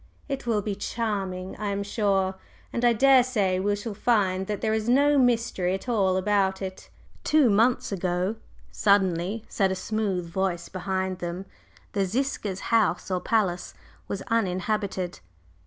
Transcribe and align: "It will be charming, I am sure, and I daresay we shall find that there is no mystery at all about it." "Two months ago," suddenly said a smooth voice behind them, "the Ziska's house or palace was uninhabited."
"It 0.27 0.47
will 0.47 0.63
be 0.63 0.73
charming, 0.73 1.55
I 1.57 1.67
am 1.67 1.83
sure, 1.83 2.33
and 2.73 2.83
I 2.83 2.91
daresay 2.91 3.59
we 3.59 3.75
shall 3.75 3.93
find 3.93 4.47
that 4.47 4.59
there 4.61 4.73
is 4.73 4.89
no 4.89 5.19
mystery 5.19 5.75
at 5.75 5.87
all 5.87 6.17
about 6.17 6.59
it." 6.59 6.89
"Two 7.23 7.51
months 7.51 7.91
ago," 7.91 8.37
suddenly 8.71 9.45
said 9.47 9.71
a 9.71 9.75
smooth 9.75 10.27
voice 10.27 10.69
behind 10.69 11.19
them, 11.19 11.45
"the 11.93 12.05
Ziska's 12.07 12.61
house 12.73 13.11
or 13.11 13.19
palace 13.21 13.75
was 14.07 14.23
uninhabited." 14.23 15.19